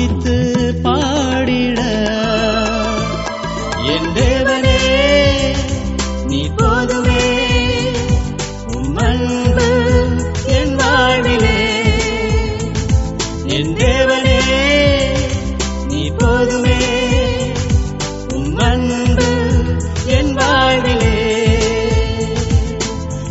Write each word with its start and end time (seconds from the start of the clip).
துதித்து 0.00 0.36
பாடிட. 0.82 1.78
என் 3.86 4.08
தேவனே 4.14 4.76
நீ 6.26 6.50
போதுமே. 6.56 7.24
உம்மன்பு 8.66 9.68
என் 10.46 10.74
வாழ்விலே. 10.74 11.82
என் 13.46 13.76
தேவனே 13.76 14.40
நீ 15.86 16.10
போதுமே. 16.16 16.78
உம்மன்பு 18.34 19.28
என் 20.06 20.34
வாழ்விலே. 20.34 21.56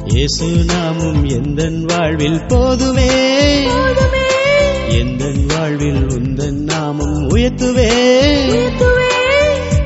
இயேசு 0.06 0.45
நாமும் 0.45 1.30
எந்தன் 1.30 1.86
வாழ்வில் 1.86 2.42
போதுமே. 2.48 3.08
எந்தன் 4.89 5.39
வாழ்வில் 5.70 6.08
உந்தன் 6.08 6.64
நாமம் 6.64 7.30
உயர்த்துவே. 7.30 7.89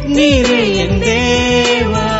நீரே 0.07 0.75
என் 0.75 1.01
தேவா. 1.01 2.12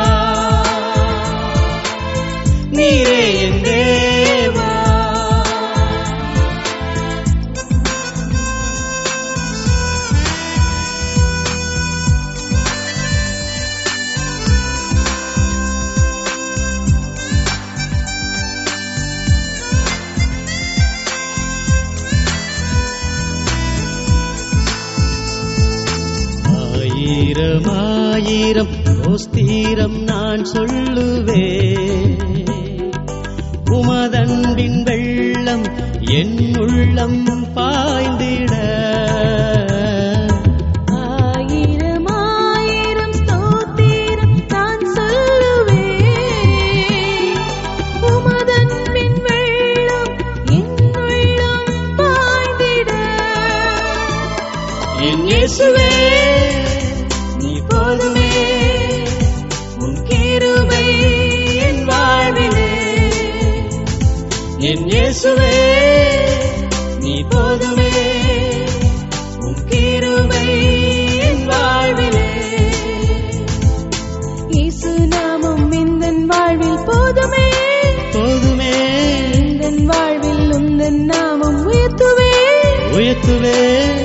ஆயிரம் 29.73 30.03
நான் 30.03 30.41
சொல்லுவேன். 30.53 32.17
உமதன்பின் 33.65 34.83
வெள்ளம் 34.83 35.63
என் 35.99 36.57
உள்ளம் 36.57 37.25
பாய்ந்திட 37.55 38.72
ಸೇತುವೆ 83.25 84.02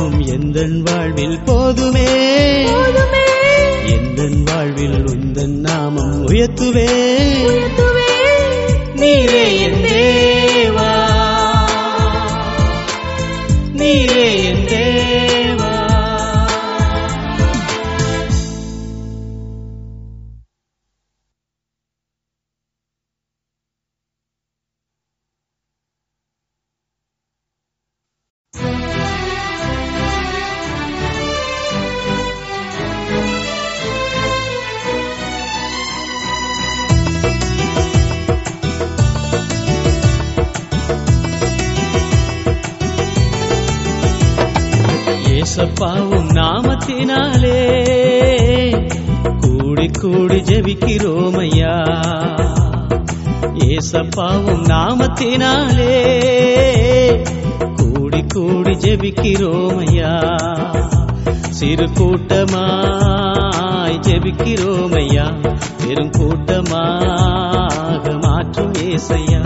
தினமும் 0.00 0.26
எந்த 0.26 0.66
வாழ்வில் 0.84 1.38
போதுமே. 1.44 2.04
எந்த 3.86 4.28
வாழ்வில் 4.44 5.04
உந்தன் 5.04 5.58
நாமம் 5.58 6.26
உயர்த்துவே. 6.26 6.88
நீரே 8.96 9.58
எந்தே 9.60 10.39
கூடி 50.78 51.74
ஏசப்பாவும் 53.54 54.62
நாமத்தினாலே 54.62 55.98
கூடி 57.76 58.24
கூடி 58.28 58.70
ஜெபிக்கிறோமையா? 58.70 60.38
சிறு 61.50 61.84
கூட்டமாய் 61.84 64.00
ஜெபிக்கிறோமையா? 64.00 65.54
பெரும் 65.86 66.10
கூட்டமாக 66.10 68.18
மாற்றும் 68.20 68.72
ஏசையா? 68.72 69.40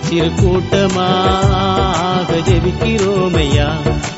சிறு 0.00 0.32
கூட்டமாக 0.42 2.36
ஜெபிக்கிறோமையா? 2.36 3.68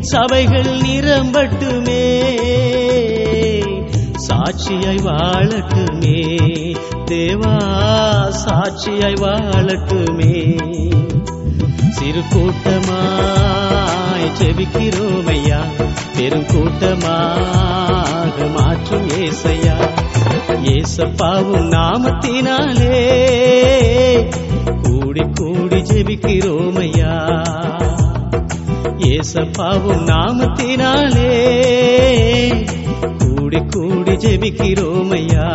சபைகள் 0.00 0.62
நிரம்பட்டுமே 0.62 2.22
சாட்சியாய் 4.28 5.02
வாழட்டுமே 5.08 6.34
தேவா 7.04 7.74
சாட்சியாய் 8.44 9.20
வாழட்டுமே. 9.20 10.58
சிறு 11.90 12.22
கூட்டமாய் 14.28 14.38
ஜெபிக்கிறோம் 14.38 15.28
ஐயா 15.28 15.58
பெரும் 16.16 16.46
கூட்டமாக 16.46 18.46
மாற்றும் 18.56 19.06
ஏசையா. 19.18 19.76
ஏசப்பாவும் 20.72 21.70
நாமத்தினாலே 21.70 22.98
கூடி 24.82 25.24
கூடி 25.38 25.82
ஜெபிக்கிறோம் 25.82 26.80
ஐயா 26.80 27.14
ஏசப்பாவும் 29.10 30.10
நாமத்தினாலே 30.10 31.38
கூடி 33.22 33.68
கூடி 33.68 34.16
ஜெபிக்கிறோம் 34.16 35.12
ஐயா 35.12 35.48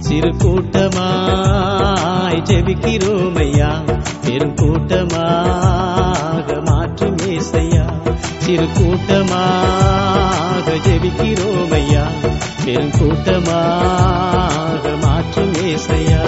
சிறு 0.00 0.36
கூட்டமாய் 0.36 2.42
ஜெபிக்கிறோம் 2.42 3.38
ஐயா 3.38 3.97
பெரும் 4.28 4.54
கூட்டமாக 4.54 6.60
மாற்றும் 6.64 7.18
ஏசையா. 7.18 7.84
சிறு 8.38 8.68
கூட்டமாக 8.74 10.70
ஜெபிக்கிறோம் 10.70 11.72
ஐயா. 11.72 12.06
பெரும் 12.64 12.90
கூட்டமாக 12.98 14.96
மாற்றும் 15.00 15.54
ஏசையா. 15.54 16.20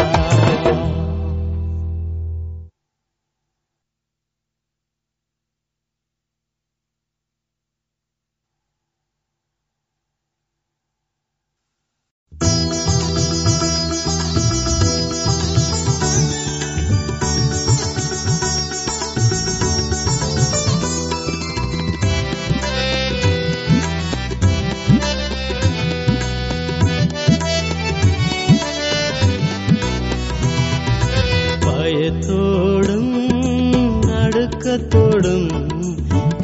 நடுக்கத்தோடும் 35.01 35.51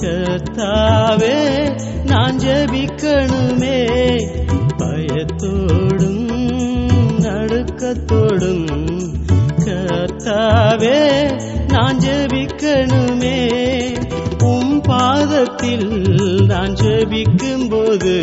கர்த்தாவே 0.00 1.38
நான் 2.04 2.38
ஜெபிக்கணுமே. 2.38 3.78
பயத்தோடும் 4.78 6.24
நடுக்கத்தோடும் 7.18 8.66
கர்த்தாவே 9.64 9.66
கர்த்தாவே 9.66 11.00
நான் 11.68 11.98
ஜெபிக்கணுமே. 11.98 13.38
உம் 14.42 14.80
பாதத்தில் 14.80 15.88
நான் 16.46 16.74
ஜெபிக்கும் 16.74 17.68
போது 17.70 18.16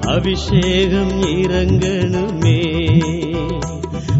அபிஷேகம் 0.00 1.22
இறங்கணுமே. 1.22 2.60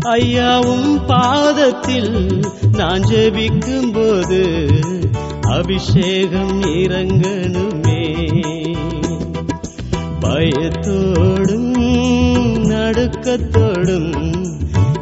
ஐயாவும் 0.02 1.06
பாதத்தில் 1.06 2.40
நான் 2.72 3.00
ஜெபிக்கும் 3.00 3.92
போது 3.92 4.42
அபிஷேகம் 5.48 6.58
இறங்கணுமே 6.74 8.02
பயத்தோடும் 10.20 11.70
நடுக்கத்தோடும் 12.70 14.12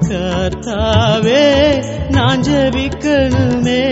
கர்த்தாவே 0.09 1.45
நான் 2.11 2.43
ஜெபிக்கணுமே 2.43 3.83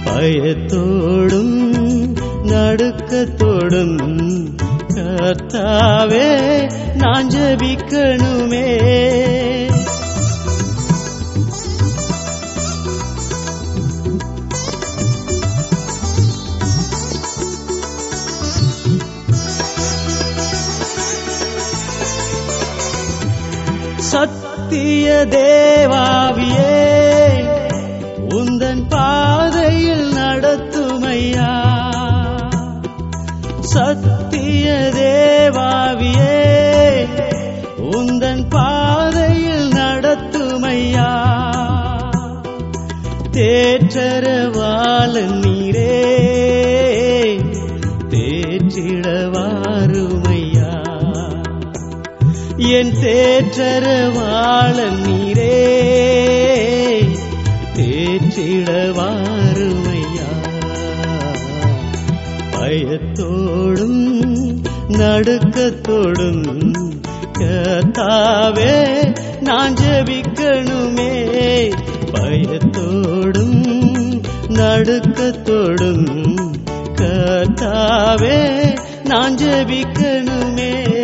பயத்தோடும் 0.05 2.15
நடுக்கத்தோடும் 2.43 3.99
கர்த்தாவே 4.89 6.71
நான் 6.95 7.29
ஜபிக்கணுமே. 7.29 8.89
சத்திய 24.71 25.27
தேவாவியே 25.31 26.83
உந்தன் 28.29 28.89
பாதையில் 28.89 30.13
நடத்துமையா? 30.13 31.55
சத்திய 33.61 34.91
தேவாவியே 34.95 36.47
உந்தன் 37.91 38.49
பாதையில் 38.49 39.71
நடத்துமையா? 39.71 41.11
தேற்றரவாளன் 43.31 45.41
என் 52.61 52.93
தேற்றரவாள 52.93 54.89
நீரே. 55.07 55.69
தேற்றிடவாருமையா 57.75 60.29
பயத்தோடும் 62.53 64.63
நடுக்கத்தோடும் 64.89 66.75
கத்தாவே 67.39 69.15
நான் 69.41 69.75
ஜபிக்கணுமே. 69.75 71.73
பயத்தோடும் 72.13 73.65
நடுக்கத்தோடும் 74.49 76.37
கத்தாவே 76.95 78.77
நான் 79.05 79.35
ஜபிக்கணுமே. 79.35 81.00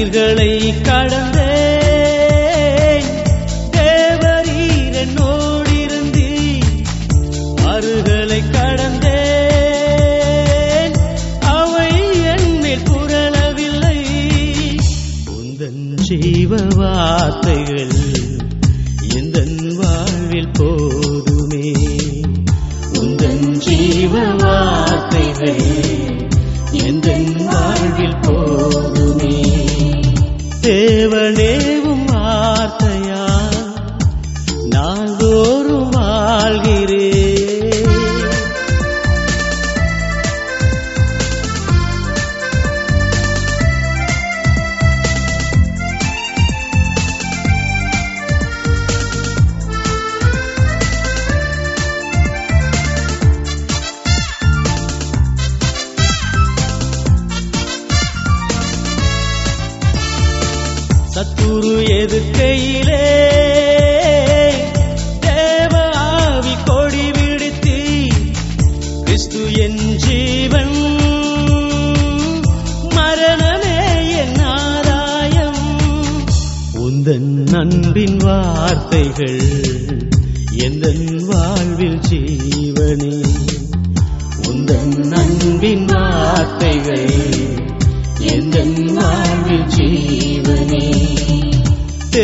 கண்ணீர்களை 0.00 0.82
கடந்தே 0.82 1.56
தேவரீர் 3.76 4.96
என்னோடிருந்தி 5.00 6.30
ஆறுகளை 7.64 8.40
கடந்தேன். 8.50 9.16
அவை 11.40 11.92
என்மேல் 12.22 12.86
புரளவில்லை. 12.90 13.98
உந்தன் 15.38 15.84
ஜீவ 15.94 16.52
வார்த்தைகள் 16.76 17.99
தேவனேவும் 30.70 31.29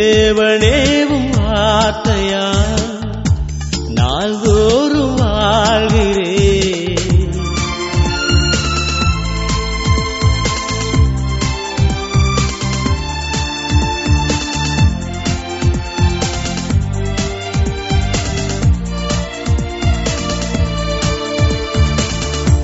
தேவனேவும் 0.07 1.31
வார்த்தையா 1.37 2.49
நாள்தோறும் 3.89 5.15
வாழ்கிறே. 5.15 6.35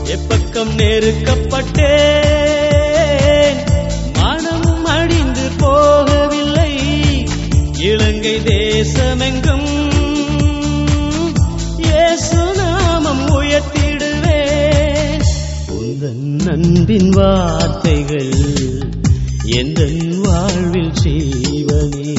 எப்பக்கம் 0.05 0.75
நெருக்கப்பட்டே 0.77 2.42
தேசமெங்கும் 8.83 9.69
இயேசு 11.79 12.55
நாமம் 12.55 13.27
உயர்த்திடுவேன். 13.29 15.23
உந்தன் 15.69 16.49
அன்பின் 16.49 17.09
வார்த்தைகள் 17.09 18.33
எந்த 19.45 19.89
வாழ்வில் 20.23 20.93
செய்வனே. 21.05 22.15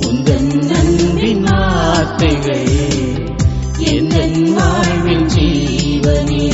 உந்தன் 0.00 0.74
அன்பின் 0.74 1.42
வார்த்தைகள் 1.42 2.68
எந்த 3.78 4.30
வாழ்வில் 4.54 5.26
செய்வனே. 5.26 6.52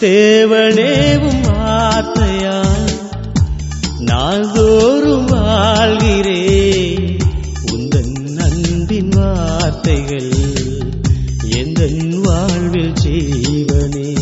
தேவனேவும் 0.00 1.40
வார்த்தையால் 1.40 2.90
நான் 3.98 4.52
தோறும் 4.52 5.24
வாழ்கிறேன். 5.24 6.55
அன்பின் 8.96 9.22
வார்த்தைகள் 9.22 10.32
எந்த 11.48 11.88
வாழ்வில் 12.22 12.92
ஜீவனே? 13.04 14.16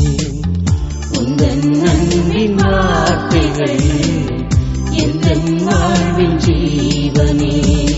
உந்தன் 1.13 1.85
அன்பின் 1.85 2.55
வார்த்தைகள் 2.55 3.81
எந்த 4.91 5.39
வாழ்வில் 5.65 6.37
ஜீவனே? 6.37 7.94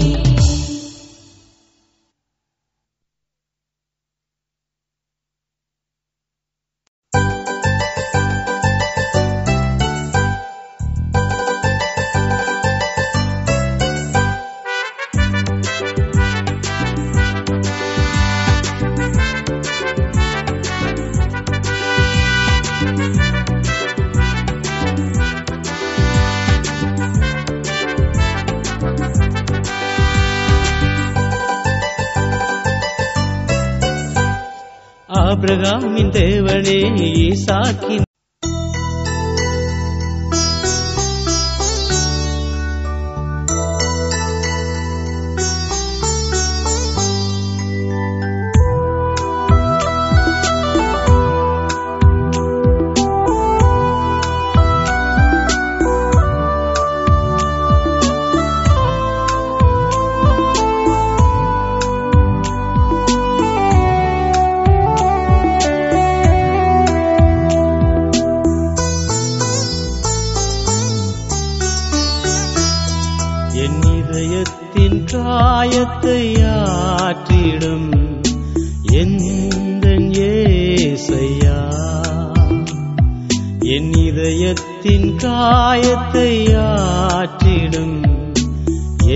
ஆபிரகாமின் 35.26 36.12
தேவனே 36.12 36.80
ஈசாக்கின் 37.20 38.05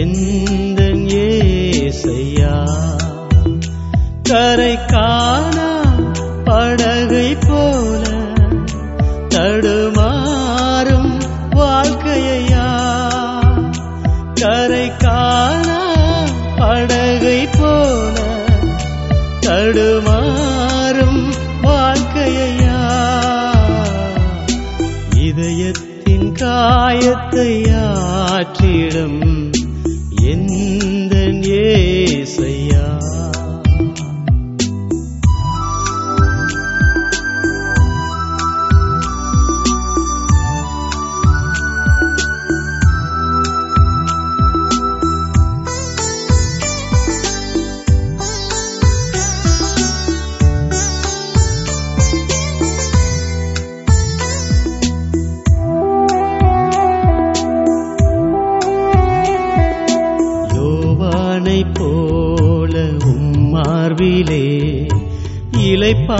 எந்தன் 0.00 1.06
ஏசையா? 1.08 2.54
கரை 4.28 4.74
காணா 4.86 5.70
படகை 6.44 7.28
உழைப்பா 65.90 66.18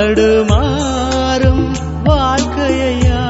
தடுமாறும் 0.00 1.62
வாழ்க்கையா 2.04 3.22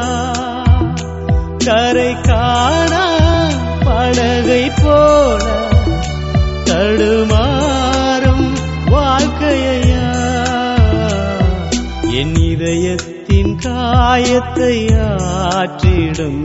கரை 1.64 2.10
காணா 2.26 3.04
படகை 3.86 4.64
போல 4.76 5.44
தடுமாறும் 6.68 8.44
வாழ்க்கையா 8.90 10.10
என் 12.14 12.36
இதயத்தின் 12.50 13.54
காயத்தை 13.66 14.76
ஆற்றிடும் 15.08 16.44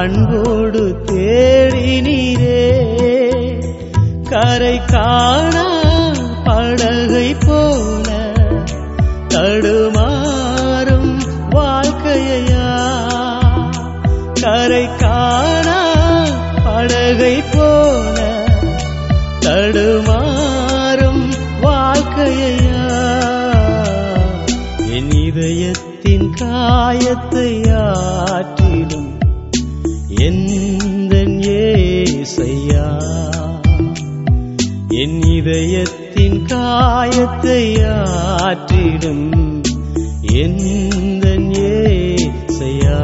அன்போடு 0.00 0.96
தேடினீரே. 1.04 2.62
கரை 4.30 4.80
காண 4.84 5.56
படகை 6.44 7.34
போ 7.34 7.58
இதயத்தின் 35.40 36.46
காயத்தை 36.46 37.62
ஆற்றிடும் 37.82 39.28
எந்த 40.32 41.26
ஏசையா. 41.68 42.98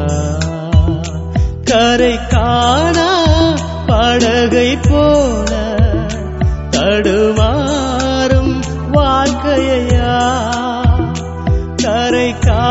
கரை 1.63 2.19
காணா 2.27 3.09
படகை 3.87 4.77
போல 4.89 5.51
தடுமாறும் 6.69 8.53
வாழ்க்கையா. 8.93 10.13
கரை 11.83 12.29
கா 12.39 12.66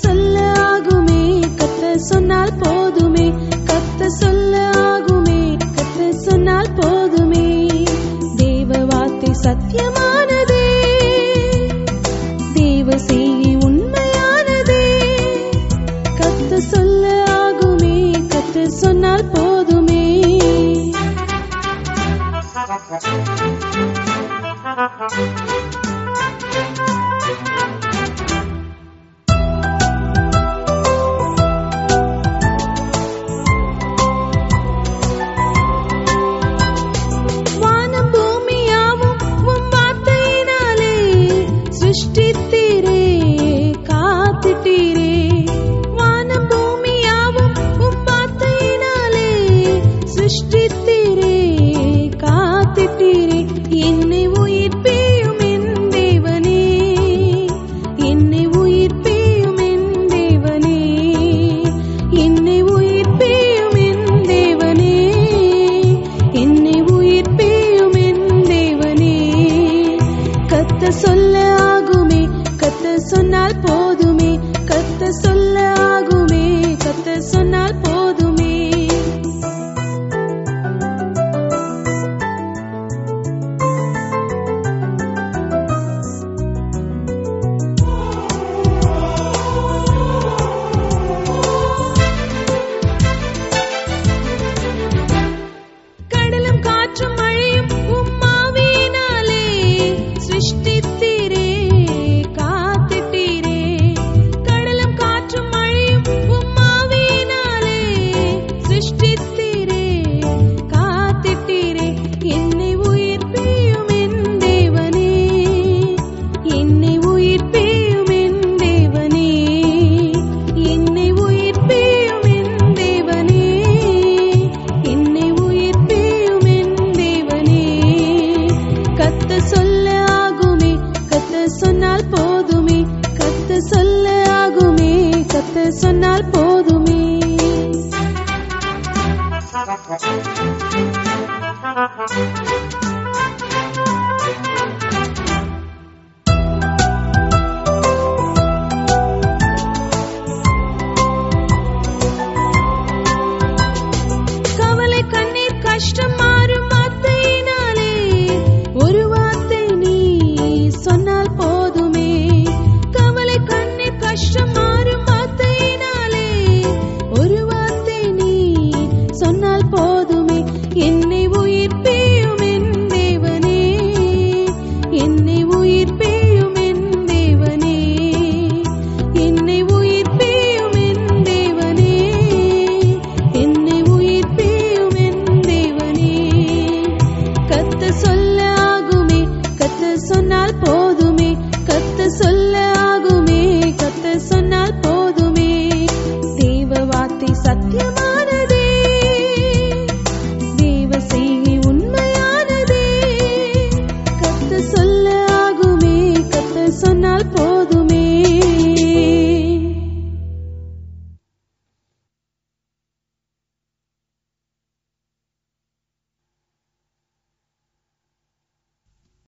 சொல்ல 0.00 0.36
ஆகுமே 0.66 1.22
கத்த 1.56 1.96
சொன்னால் 1.96 2.56
போதுமே 2.58 3.26
கத்த 3.70 4.06
சொல்ல 4.20 4.54
ஆகுமே 4.86 5.40
கத்த 5.76 6.08
சொன்னால் 6.16 6.72
போதுமே. 6.72 7.46
தேவ 8.36 8.84
வார்த்தை 8.84 9.30
சத்தியமானதே 9.42 10.66
தேவ 12.54 12.98
செய்தி 12.98 13.56
உண்மையானதே. 13.66 14.84
கத்த 16.20 16.58
சொல்ல 16.70 17.04
ஆகுமே 17.40 17.96
கத்த 18.34 18.66
சொன்னால் 18.66 19.28
போதுமே. 19.32 20.04